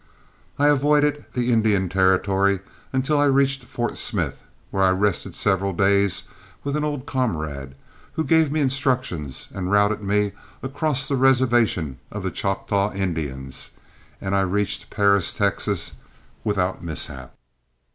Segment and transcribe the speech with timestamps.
[0.57, 2.61] I avoided the Indian Territory
[2.91, 6.23] until I reached Fort Smith, where I rested several days
[6.63, 7.75] with an old comrade,
[8.13, 10.31] who gave me instructions and routed me
[10.63, 13.69] across the reservation of the Choctaw Indians,
[14.19, 15.91] and I reached Paris, Texas,
[16.43, 17.35] without mishap.